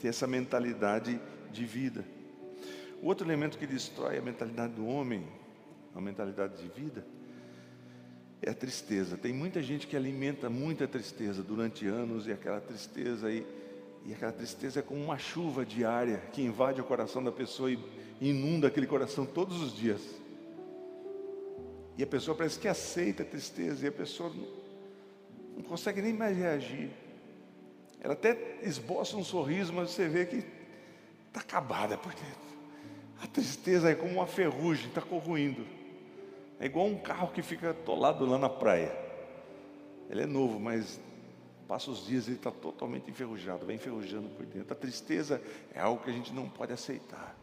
[0.01, 1.21] ter essa mentalidade
[1.53, 2.05] de vida.
[3.03, 5.27] O outro elemento que destrói a mentalidade do homem,
[5.95, 7.07] a mentalidade de vida,
[8.41, 9.17] é a tristeza.
[9.17, 14.81] Tem muita gente que alimenta muita tristeza durante anos e aquela tristeza e aquela tristeza
[14.81, 17.79] é como uma chuva diária que invade o coração da pessoa e
[18.21, 20.01] inunda aquele coração todos os dias.
[21.99, 24.31] E a pessoa parece que aceita a tristeza e a pessoa
[25.55, 26.91] não, consegue nem mais reagir.
[28.01, 30.45] Ela até esboça um sorriso, mas você vê que
[31.29, 32.47] está acabada por dentro.
[33.23, 35.67] A tristeza é como uma ferrugem, está corroindo.
[36.61, 38.95] É igual um carro que fica atolado lá na praia.
[40.11, 41.01] Ele é novo, mas
[41.67, 44.73] passa os dias e ele está totalmente enferrujado, vem enferrujando por dentro.
[44.73, 45.43] A tristeza
[45.75, 47.37] é algo que a gente não pode aceitar.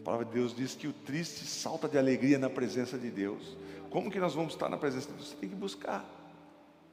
[0.00, 3.56] A palavra de Deus diz que o triste salta de alegria na presença de Deus.
[3.90, 5.28] Como que nós vamos estar na presença de Deus?
[5.28, 6.04] Você tem que buscar.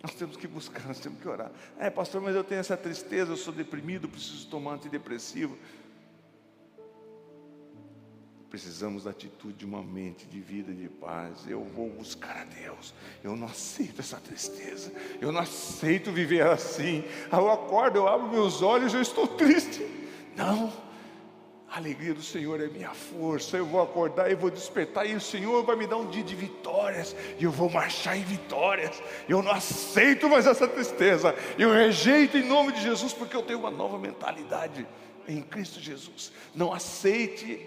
[0.01, 1.51] Nós temos que buscar, nós temos que orar.
[1.79, 5.57] É, pastor, mas eu tenho essa tristeza, eu sou deprimido, preciso tomar antidepressivo.
[8.49, 11.45] Precisamos da atitude de uma mente de vida de paz.
[11.47, 12.93] Eu vou buscar a Deus.
[13.23, 14.93] Eu não aceito essa tristeza.
[15.19, 17.03] Eu não aceito viver assim.
[17.31, 19.85] Eu acordo, eu abro meus olhos, eu estou triste.
[20.37, 20.71] Não.
[21.75, 23.57] A alegria do Senhor é minha força.
[23.57, 26.33] Eu vou acordar e vou despertar, e o Senhor vai me dar um dia de
[26.33, 29.03] vitórias, e eu vou marchar em vitórias.
[29.27, 31.35] Eu não aceito mais essa tristeza.
[31.59, 34.87] Eu rejeito em nome de Jesus, porque eu tenho uma nova mentalidade
[35.27, 36.31] em Cristo Jesus.
[36.55, 37.59] Não aceite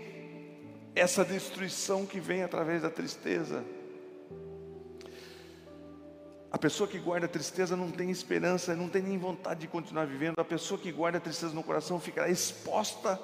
[0.95, 3.63] essa destruição que vem através da tristeza.
[6.51, 10.39] A pessoa que guarda tristeza não tem esperança, não tem nem vontade de continuar vivendo.
[10.39, 13.21] A pessoa que guarda tristeza no coração ficará exposta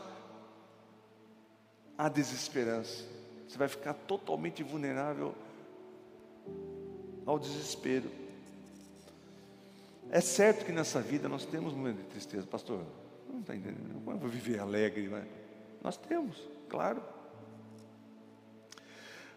[1.96, 3.04] à desesperança.
[3.48, 5.34] Você vai ficar totalmente vulnerável
[7.26, 8.10] ao desespero.
[10.10, 12.84] É certo que nessa vida nós temos momentos de tristeza, pastor.
[13.28, 13.94] Não está entendendo?
[14.04, 15.08] Como eu vou viver alegre?
[15.08, 15.26] Né?
[15.82, 16.36] Nós temos,
[16.68, 17.02] claro.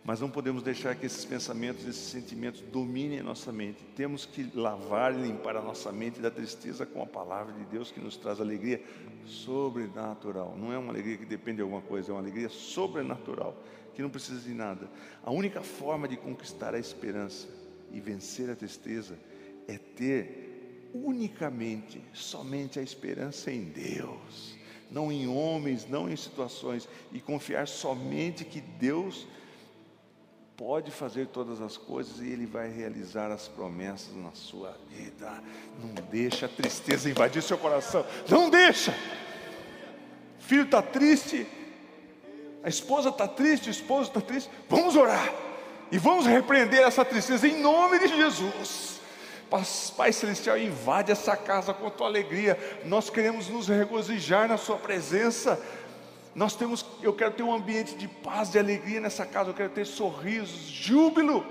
[0.07, 3.83] Mas não podemos deixar que esses pensamentos, esses sentimentos dominem a nossa mente.
[3.93, 7.91] Temos que lavar e limpar a nossa mente da tristeza com a palavra de Deus
[7.91, 8.81] que nos traz alegria
[9.25, 10.55] sobrenatural.
[10.57, 13.61] Não é uma alegria que depende de alguma coisa, é uma alegria sobrenatural,
[13.93, 14.89] que não precisa de nada.
[15.21, 17.49] A única forma de conquistar a esperança
[17.91, 19.19] e vencer a tristeza
[19.67, 24.55] é ter unicamente, somente a esperança em Deus,
[24.89, 29.27] não em homens, não em situações, e confiar somente que Deus
[30.57, 35.31] pode fazer todas as coisas e Ele vai realizar as promessas na sua vida.
[35.79, 38.03] Não deixa a tristeza invadir seu coração.
[38.27, 38.91] Não deixa.
[40.39, 41.45] Filho está triste,
[42.63, 44.49] a esposa está triste, o esposo está triste.
[44.67, 45.31] Vamos orar
[45.91, 48.97] e vamos repreender essa tristeza em nome de Jesus.
[49.95, 52.57] Pai Celestial, invade essa casa com a tua alegria.
[52.83, 55.61] Nós queremos nos regozijar na Sua presença.
[56.37, 59.71] Nós temos, eu quero ter um ambiente de paz, de alegria nessa casa, eu quero
[59.71, 61.43] ter sorrisos, júbilo.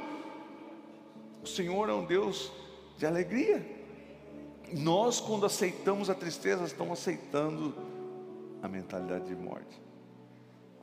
[1.42, 2.52] O Senhor é um Deus
[2.96, 3.66] de alegria.
[4.72, 7.74] Nós, quando aceitamos a tristeza, estamos aceitando
[8.62, 9.82] a mentalidade de morte.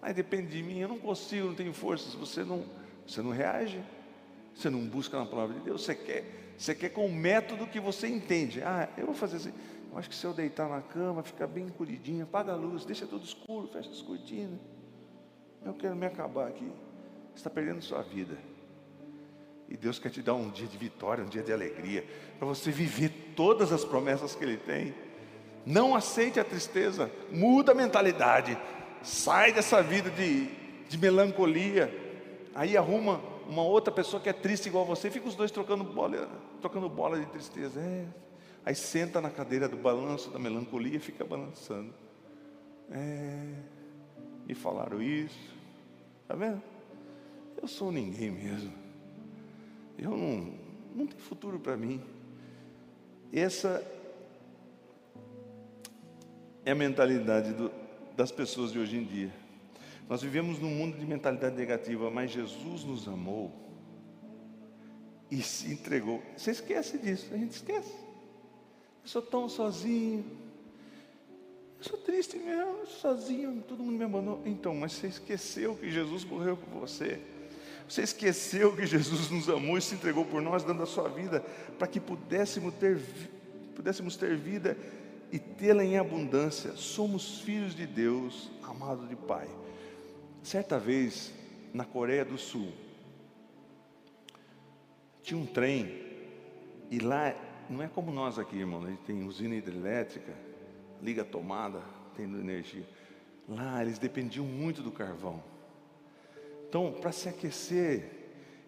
[0.02, 2.14] Aí depende de mim, eu não consigo, não tenho forças.
[2.16, 2.66] Você não,
[3.08, 3.82] você não reage,
[4.54, 7.80] você não busca na palavra de Deus, você quer, você quer com o método que
[7.80, 8.62] você entende.
[8.64, 9.54] Ah, eu vou fazer assim.
[9.96, 13.24] Acho que se eu deitar na cama, ficar bem encolhidinho, apaga a luz, deixa tudo
[13.24, 14.60] escuro, fecha as cortinas.
[15.64, 16.72] Eu quero me acabar aqui.
[17.34, 18.38] Você está perdendo sua vida.
[19.70, 22.06] E Deus quer te dar um dia de vitória, um dia de alegria,
[22.38, 24.94] para você viver todas as promessas que Ele tem.
[25.66, 28.58] Não aceite a tristeza, muda a mentalidade,
[29.02, 30.48] sai dessa vida de,
[30.90, 31.92] de melancolia.
[32.54, 36.30] Aí arruma uma outra pessoa que é triste igual você, fica os dois trocando bola,
[36.60, 37.80] trocando bola de tristeza.
[37.80, 38.06] É,
[38.66, 41.94] Aí senta na cadeira do balanço da melancolia e fica balançando.
[42.90, 43.54] É,
[44.46, 45.54] me falaram isso.
[46.22, 46.62] Está vendo?
[47.62, 48.74] Eu sou ninguém mesmo.
[49.98, 50.54] Eu não,
[50.96, 52.02] não tenho futuro para mim.
[53.32, 53.86] Essa
[56.66, 57.72] é a mentalidade do,
[58.16, 59.34] das pessoas de hoje em dia.
[60.08, 63.52] Nós vivemos num mundo de mentalidade negativa, mas Jesus nos amou
[65.32, 66.22] e se entregou.
[66.38, 67.94] Você esquece disso, a gente esquece.
[69.04, 70.26] Eu sou tão sozinho.
[71.78, 74.42] Eu sou triste mesmo, sozinho, todo mundo me abandonou.
[74.46, 77.20] Então, mas você esqueceu que Jesus morreu por você.
[77.88, 81.42] Você esqueceu que Jesus nos amou e se entregou por nós, dando a sua vida,
[81.78, 82.98] para que pudéssemos ter,
[83.76, 84.78] pudéssemos ter vida
[85.30, 86.72] e tê-la em abundância.
[86.78, 89.50] Somos filhos de Deus, amados de Pai.
[90.42, 91.34] Certa vez,
[91.74, 92.72] na Coreia do Sul,
[95.22, 96.02] tinha um trem,
[96.90, 97.36] e lá
[97.74, 100.32] não é como nós aqui, irmão, a gente tem usina hidrelétrica,
[101.02, 101.82] liga a tomada,
[102.16, 102.88] tem energia.
[103.50, 105.44] Lá eles dependiam muito do carvão.
[106.70, 108.10] Então, para se aquecer,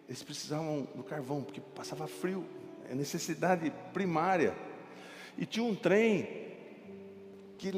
[0.07, 2.45] eles precisavam do carvão, porque passava frio,
[2.89, 4.55] é necessidade primária.
[5.37, 6.45] E tinha um trem
[7.57, 7.71] que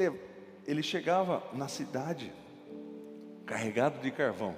[0.66, 2.32] ele chegava na cidade
[3.46, 4.56] carregado de carvão.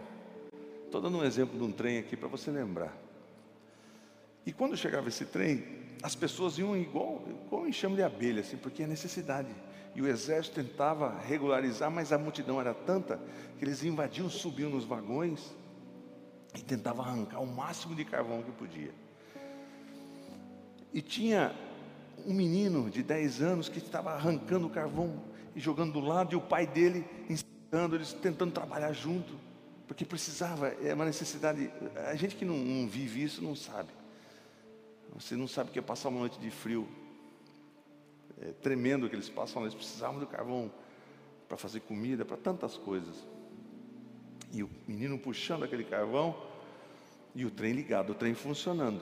[0.85, 2.97] Estou dando um exemplo de um trem aqui para você lembrar.
[4.45, 8.83] E quando chegava esse trem, as pessoas iam igual, igual enxame de abelha, assim, porque
[8.83, 9.49] é necessidade.
[9.95, 13.19] E o exército tentava regularizar, mas a multidão era tanta
[13.57, 15.53] que eles invadiam, subiam nos vagões
[16.55, 18.93] e tentava arrancar o máximo de carvão que podia.
[20.93, 21.53] E tinha
[22.25, 25.21] um menino de 10 anos que estava arrancando o carvão
[25.55, 29.33] e jogando do lado, e o pai dele ensinando, eles tentando trabalhar junto,
[29.87, 31.71] porque precisava, é uma necessidade.
[32.07, 33.89] A gente que não, não vive isso não sabe.
[35.13, 36.87] Você não sabe o que é passar uma noite de frio.
[38.41, 40.71] É tremendo que eles passam, eles precisavam do carvão
[41.47, 43.27] para fazer comida, para tantas coisas.
[44.51, 46.35] E o menino puxando aquele carvão
[47.35, 49.01] e o trem ligado, o trem funcionando.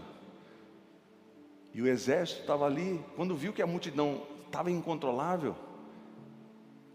[1.74, 5.56] E o exército estava ali, quando viu que a multidão estava incontrolável,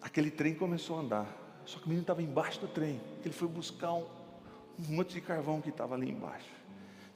[0.00, 1.42] aquele trem começou a andar.
[1.64, 3.00] Só que o menino estava embaixo do trem.
[3.24, 4.04] Ele foi buscar um,
[4.78, 6.50] um monte de carvão que estava ali embaixo.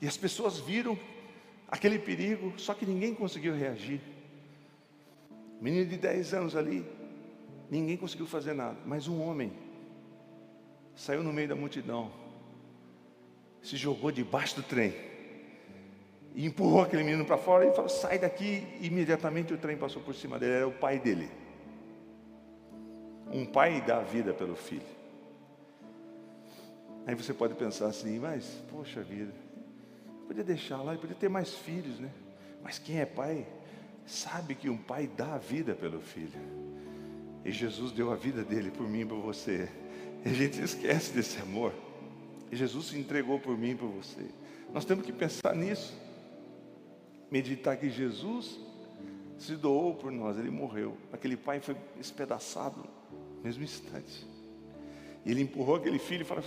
[0.00, 0.96] E as pessoas viram
[1.68, 4.00] aquele perigo, só que ninguém conseguiu reagir.
[5.60, 6.84] Menino de 10 anos ali,
[7.70, 9.52] ninguém conseguiu fazer nada, mas um homem
[10.94, 12.10] saiu no meio da multidão,
[13.62, 14.94] se jogou debaixo do trem
[16.36, 18.62] e empurrou aquele menino para fora e falou: sai daqui.
[18.78, 21.30] E imediatamente o trem passou por cima dele, era o pai dele.
[23.32, 24.96] Um pai dá a vida pelo filho.
[27.06, 29.32] Aí você pode pensar assim, mas, poxa vida,
[30.26, 32.10] podia deixar lá, podia ter mais filhos, né?
[32.62, 33.46] Mas quem é pai,
[34.06, 36.40] sabe que um pai dá a vida pelo filho.
[37.44, 39.68] E Jesus deu a vida dele por mim e por você.
[40.24, 41.72] E a gente esquece desse amor.
[42.50, 44.26] E Jesus se entregou por mim e por você.
[44.72, 45.96] Nós temos que pensar nisso.
[47.30, 48.58] Meditar que Jesus
[49.38, 50.96] se doou por nós, ele morreu.
[51.12, 54.26] Aquele pai foi espedaçado no mesmo instante.
[55.24, 56.44] E ele empurrou aquele filho e falou,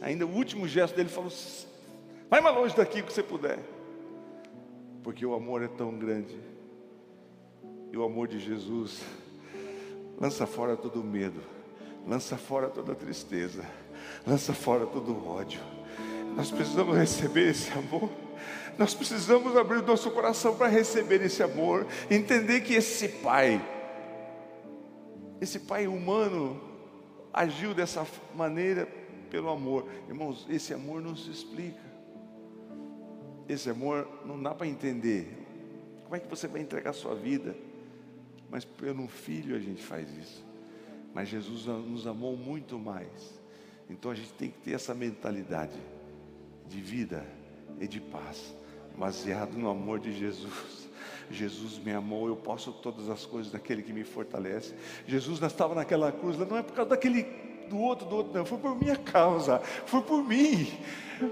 [0.00, 1.30] ainda o último gesto dele falou:
[2.32, 3.58] Vai mais longe daqui que você puder.
[5.02, 6.40] Porque o amor é tão grande.
[7.92, 9.02] E o amor de Jesus
[10.18, 11.52] lança fora todo medo
[12.06, 13.64] lança fora toda tristeza,
[14.26, 15.60] lança fora todo ódio.
[16.36, 18.10] Nós precisamos receber esse amor.
[18.78, 23.60] Nós precisamos abrir o nosso coração para receber esse amor, entender que esse pai,
[25.40, 26.60] esse pai humano,
[27.32, 28.88] agiu dessa maneira
[29.30, 29.86] pelo amor.
[30.08, 31.91] Irmãos, esse amor não se explica.
[33.52, 35.28] Esse amor não dá para entender.
[36.04, 37.54] Como é que você vai entregar sua vida?
[38.50, 40.42] Mas pelo filho a gente faz isso.
[41.12, 43.40] Mas Jesus nos amou muito mais.
[43.90, 45.78] Então a gente tem que ter essa mentalidade
[46.66, 47.26] de vida
[47.78, 48.54] e de paz,
[48.96, 50.88] baseado no amor de Jesus.
[51.30, 54.74] Jesus me amou, eu posso todas as coisas daquele que me fortalece.
[55.06, 57.24] Jesus estava naquela cruz, não é por causa daquele
[57.68, 60.66] do outro, do outro, não, foi por minha causa, foi por mim,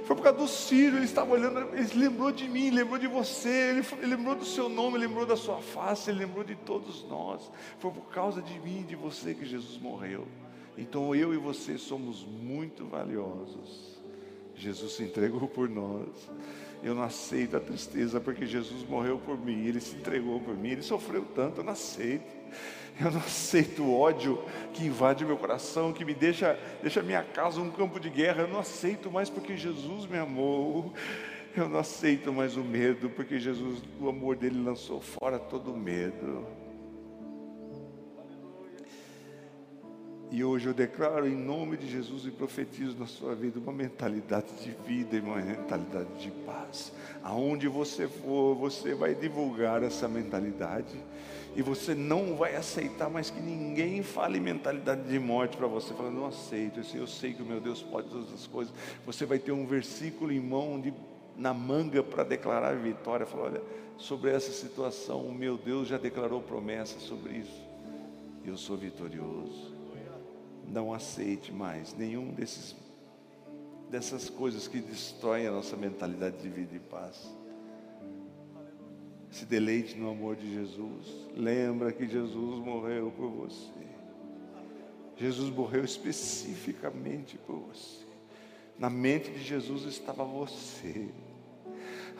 [0.04, 3.48] foi por causa do Ciro, ele estava olhando, ele lembrou de mim, lembrou de você,
[3.48, 7.50] ele, ele lembrou do seu nome, lembrou da sua face, ele lembrou de todos nós,
[7.78, 10.26] foi por causa de mim de você que Jesus morreu.
[10.76, 14.00] Então eu e você somos muito valiosos.
[14.54, 16.08] Jesus se entregou por nós.
[16.82, 20.70] Eu não aceito a tristeza porque Jesus morreu por mim, ele se entregou por mim,
[20.70, 22.40] ele sofreu tanto, eu não aceito.
[23.02, 24.42] Eu não aceito o ódio
[24.74, 28.42] que invade meu coração, que me deixa, deixa minha casa um campo de guerra.
[28.42, 30.92] Eu não aceito mais porque Jesus me amou.
[31.56, 35.76] Eu não aceito mais o medo, porque Jesus, o amor dele lançou fora todo o
[35.76, 36.46] medo.
[40.30, 44.46] E hoje eu declaro em nome de Jesus e profetizo na sua vida uma mentalidade
[44.62, 46.92] de vida e uma mentalidade de paz.
[47.24, 50.96] Aonde você for, você vai divulgar essa mentalidade
[51.56, 56.14] e você não vai aceitar mais que ninguém fale mentalidade de morte para você, falando,
[56.14, 58.72] não aceito, eu sei que o meu Deus pode todas as coisas.
[59.04, 60.94] Você vai ter um versículo em mão de,
[61.36, 63.26] na manga para declarar vitória.
[63.26, 63.62] Falar, olha,
[63.96, 67.60] sobre essa situação, o meu Deus já declarou promessa sobre isso.
[68.44, 69.74] Eu sou vitorioso.
[70.68, 72.76] Não aceite mais nenhum desses
[73.90, 77.28] dessas coisas que destroem a nossa mentalidade de vida e paz.
[79.30, 81.28] Se deleite no amor de Jesus.
[81.36, 83.80] Lembra que Jesus morreu por você.
[85.16, 88.06] Jesus morreu especificamente por você.
[88.78, 91.10] Na mente de Jesus estava você.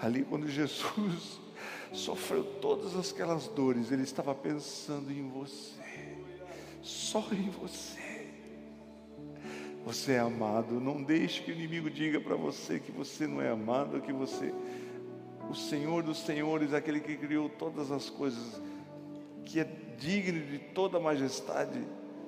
[0.00, 1.40] Ali quando Jesus
[1.92, 5.80] sofreu todas aquelas dores, ele estava pensando em você.
[6.82, 7.98] Só em você.
[9.84, 10.78] Você é amado.
[10.78, 14.54] Não deixe que o inimigo diga para você que você não é amado, que você
[15.50, 18.62] o Senhor dos senhores, aquele que criou todas as coisas,
[19.44, 19.64] que é
[19.98, 21.84] digno de toda majestade,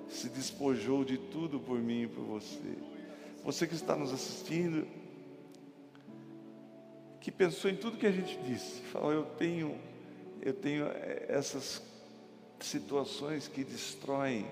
[0.09, 2.77] se despojou de tudo por mim e por você.
[3.45, 4.87] Você que está nos assistindo,
[7.21, 9.79] que pensou em tudo que a gente disse, falou: eu tenho,
[10.41, 11.81] eu tenho eh, essas
[12.59, 14.47] situações que destroem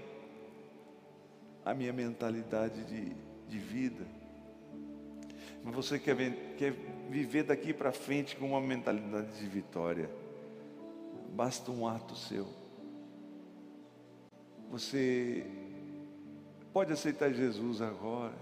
[1.64, 3.12] a minha mentalidade de,
[3.48, 4.19] de vida.
[5.64, 6.16] Mas você quer,
[6.56, 6.72] quer
[7.08, 10.10] viver daqui para frente com uma mentalidade de vitória.
[11.34, 12.46] Basta um ato seu.
[14.70, 15.44] Você
[16.72, 18.34] pode aceitar Jesus agora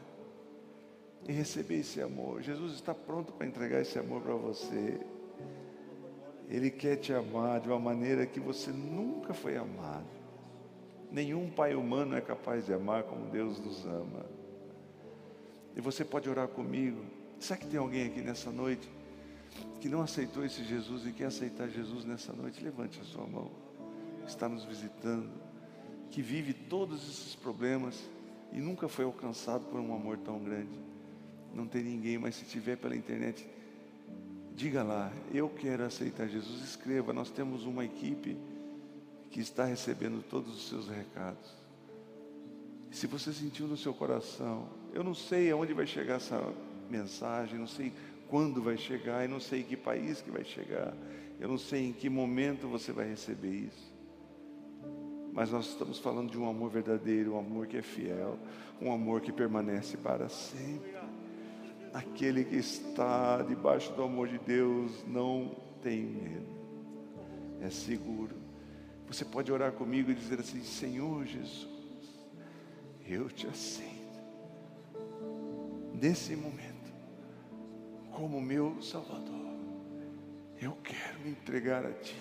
[1.27, 2.43] e receber esse amor.
[2.43, 5.01] Jesus está pronto para entregar esse amor para você.
[6.49, 10.07] Ele quer te amar de uma maneira que você nunca foi amado.
[11.11, 14.38] Nenhum pai humano é capaz de amar como Deus nos ama.
[15.79, 17.01] E você pode orar comigo.
[17.39, 18.91] Será que tem alguém aqui nessa noite
[19.81, 22.62] que não aceitou esse Jesus e quer aceitar Jesus nessa noite?
[22.62, 23.49] Levante a sua mão.
[24.26, 25.31] Está nos visitando,
[26.11, 27.97] que vive todos esses problemas
[28.53, 30.76] e nunca foi alcançado por um amor tão grande.
[31.55, 33.49] Não tem ninguém, mas se tiver pela internet,
[34.57, 36.61] diga lá, eu quero aceitar Jesus.
[36.61, 38.37] Escreva, nós temos uma equipe
[39.31, 41.57] que está recebendo todos os seus recados.
[42.91, 46.53] Se você sentiu no seu coração, eu não sei aonde vai chegar essa
[46.91, 47.93] mensagem, não sei
[48.28, 50.95] quando vai chegar, eu não sei em que país que vai chegar,
[51.41, 53.93] eu não sei em que momento você vai receber isso.
[55.32, 58.39] Mas nós estamos falando de um amor verdadeiro, um amor que é fiel,
[58.80, 60.97] um amor que permanece para sempre.
[61.93, 66.47] Aquele que está debaixo do amor de Deus não tem medo,
[67.61, 68.36] é seguro.
[69.07, 71.68] Você pode orar comigo e dizer assim: Senhor Jesus,
[73.07, 73.97] eu te aceito.
[76.01, 76.92] Nesse momento,
[78.12, 79.49] como meu Salvador,
[80.61, 82.14] eu quero me entregar a Ti.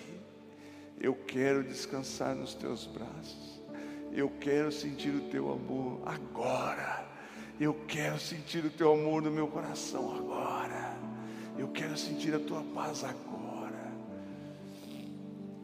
[1.00, 3.62] Eu quero descansar nos Teus braços.
[4.12, 7.06] Eu quero sentir o Teu amor agora.
[7.60, 10.96] Eu quero sentir o Teu amor no meu coração agora.
[11.56, 13.92] Eu quero sentir a Tua paz agora.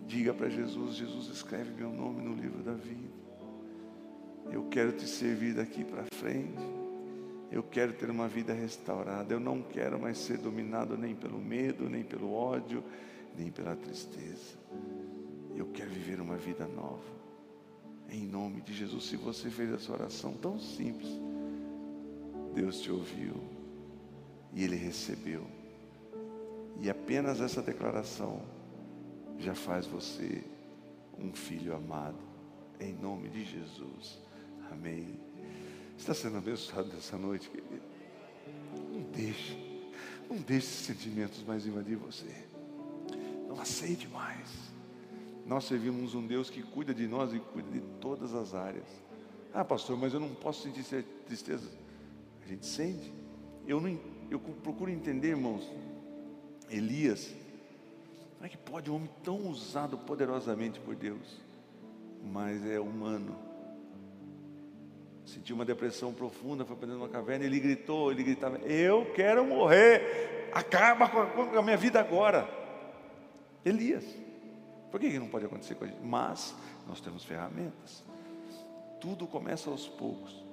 [0.06, 3.12] Diga para Jesus: Jesus, escreve meu nome no livro da vida.
[4.52, 6.84] Eu quero te servir daqui para frente.
[7.55, 9.32] Eu quero ter uma vida restaurada.
[9.32, 12.82] Eu não quero mais ser dominado nem pelo medo, nem pelo ódio,
[13.38, 14.59] nem pela tristeza.
[15.55, 17.14] Eu quero viver uma vida nova.
[18.11, 21.09] Em nome de Jesus, se você fez essa oração tão simples,
[22.52, 23.36] Deus te ouviu
[24.52, 25.46] e Ele recebeu.
[26.80, 28.42] E apenas essa declaração
[29.38, 30.42] já faz você
[31.16, 32.18] um filho amado.
[32.80, 34.18] Em nome de Jesus.
[34.72, 35.20] Amém.
[35.97, 37.82] Está sendo abençoado nessa noite, querido.
[38.92, 39.57] Não deixe,
[40.28, 42.26] não deixe esses sentimentos mais invadir você.
[43.49, 44.51] Não aceite mais.
[45.47, 48.86] Nós servimos um Deus que cuida de nós e cuida de todas as áreas.
[49.53, 51.70] Ah, pastor, mas eu não posso sentir tristeza.
[52.45, 53.12] A gente sente.
[53.66, 53.99] Eu, não,
[54.30, 55.70] eu procuro entender, irmãos.
[56.70, 57.32] Elias,
[58.34, 61.40] como é que pode um homem tão usado poderosamente por Deus,
[62.22, 63.53] mas é humano?
[65.25, 69.12] Sentiu uma depressão profunda, foi para dentro de uma caverna, ele gritou, ele gritava: Eu
[69.14, 72.49] quero morrer, acaba com a, minha vida agora.
[73.64, 74.05] Elias,
[74.91, 76.03] por que, não pode acontecer com a gente?
[76.03, 76.55] Mas
[76.87, 78.05] nós temos ferramentas,
[79.01, 80.45] tudo começa aos poucos,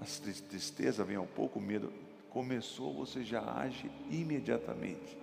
[0.00, 0.04] a
[0.48, 1.92] tristeza vem ao pouco, o medo
[2.30, 5.16] começou, você já age imediatamente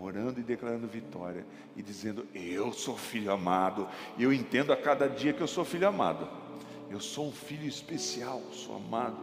[0.00, 5.32] orando e declarando vitória e dizendo: Eu sou filho amado, eu entendo a cada dia
[5.32, 6.28] que eu sou filho amado.
[6.94, 9.18] Eu sou um filho especial, sou amado.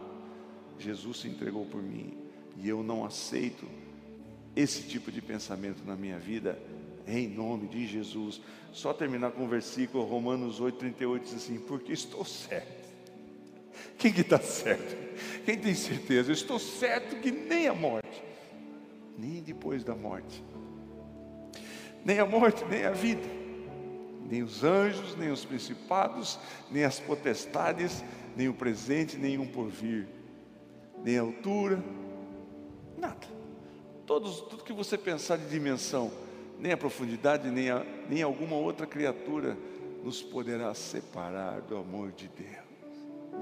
[0.78, 2.18] Jesus se entregou por mim
[2.58, 3.66] e eu não aceito
[4.54, 6.60] esse tipo de pensamento na minha vida,
[7.06, 8.42] em nome de Jesus.
[8.74, 12.92] Só terminar com o versículo Romanos 8,38 diz assim: Porque estou certo.
[13.96, 14.94] Quem que está certo?
[15.46, 16.28] Quem tem certeza?
[16.28, 18.22] Eu estou certo que nem a morte,
[19.16, 20.44] nem depois da morte,
[22.04, 23.41] nem a morte, nem a vida
[24.32, 26.38] nem os anjos, nem os principados,
[26.70, 28.02] nem as potestades,
[28.34, 30.08] nem o presente, nem um porvir,
[31.04, 31.84] nem a altura,
[32.96, 33.26] nada.
[34.06, 36.10] Todos, tudo que você pensar de dimensão,
[36.58, 39.54] nem a profundidade, nem, a, nem alguma outra criatura
[40.02, 43.36] nos poderá separar do amor de Deus.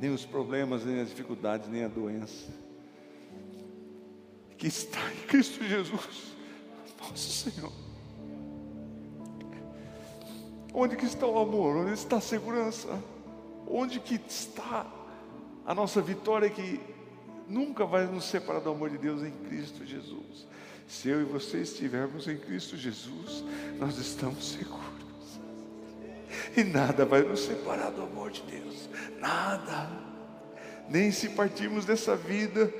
[0.00, 2.50] Nem os problemas, nem as dificuldades, nem a doença.
[4.56, 6.34] Que está em Cristo Jesus,
[6.98, 7.83] nosso Senhor.
[10.74, 11.76] Onde que está o amor?
[11.76, 13.00] Onde está a segurança?
[13.64, 14.84] Onde que está
[15.64, 16.80] a nossa vitória que
[17.48, 20.48] nunca vai nos separar do amor de Deus em Cristo Jesus?
[20.88, 23.44] Se eu e você estivermos em Cristo Jesus,
[23.78, 24.84] nós estamos seguros.
[26.56, 28.88] E nada vai nos separar do amor de Deus.
[29.20, 29.88] Nada.
[30.88, 32.72] Nem se partirmos dessa vida,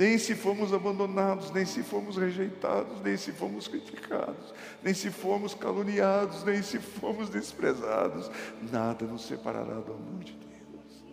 [0.00, 5.52] nem se formos abandonados, nem se formos rejeitados, nem se formos criticados, nem se formos
[5.52, 8.30] caluniados, nem se formos desprezados,
[8.72, 11.04] nada nos separará do amor de Deus.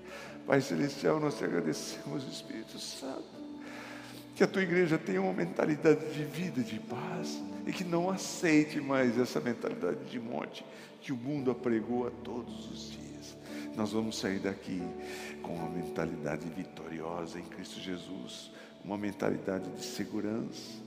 [0.45, 3.25] Pai Celestial, nós te agradecemos, Espírito Santo,
[4.33, 8.79] que a tua igreja tenha uma mentalidade de vida, de paz, e que não aceite
[8.79, 10.65] mais essa mentalidade de morte
[11.01, 13.37] que o mundo apregou a todos os dias.
[13.75, 14.81] Nós vamos sair daqui
[15.41, 18.55] com uma mentalidade vitoriosa em Cristo Jesus
[18.87, 20.81] uma mentalidade de segurança,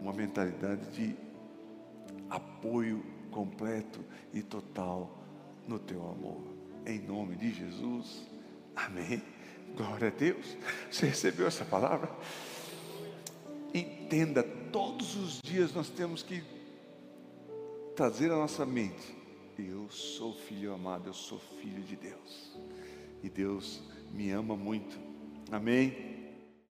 [0.00, 1.16] uma mentalidade de
[2.30, 3.98] apoio completo
[4.32, 5.18] e total
[5.66, 6.40] no teu amor.
[6.86, 8.24] Em nome de Jesus.
[8.76, 9.20] Amém.
[9.76, 10.56] Glória a Deus.
[10.88, 12.08] Você recebeu essa palavra?
[13.74, 16.40] Entenda, todos os dias nós temos que
[17.96, 19.12] trazer a nossa mente.
[19.58, 22.56] Eu sou filho amado, eu sou filho de Deus.
[23.24, 23.82] E Deus
[24.12, 24.96] me ama muito.
[25.50, 26.13] Amém.